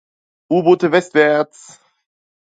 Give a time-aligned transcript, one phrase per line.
[0.55, 1.59] U-Boote westwärts!